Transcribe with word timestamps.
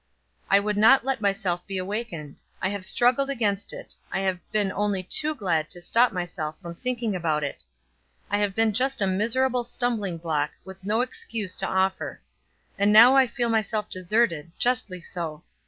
I 0.49 0.59
would 0.59 0.77
not 0.77 1.05
let 1.05 1.21
myself 1.21 1.67
be 1.67 1.77
awakened; 1.77 2.41
I 2.59 2.69
have 2.69 2.83
struggled 2.83 3.29
against 3.29 3.71
it; 3.71 3.93
I 4.11 4.21
have 4.21 4.39
been 4.51 4.71
only 4.71 5.03
too 5.03 5.35
glad 5.35 5.69
to 5.69 5.79
stop 5.79 6.11
myself 6.11 6.59
from 6.59 6.73
thinking 6.73 7.15
about 7.15 7.43
it. 7.43 7.63
I 8.27 8.39
have 8.39 8.55
been 8.55 8.73
just 8.73 8.99
a 8.99 9.05
miserable 9.05 9.63
stumbling 9.63 10.17
block, 10.17 10.53
with 10.65 10.83
no 10.83 11.01
excuse 11.01 11.55
to 11.57 11.67
offer; 11.67 12.19
and 12.79 12.91
now 12.91 13.15
I 13.15 13.27
feel 13.27 13.49
myself 13.49 13.91
deserted, 13.91 14.49
justly 14.57 15.01
so. 15.01 15.43